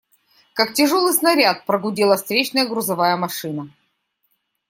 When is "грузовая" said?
2.65-3.17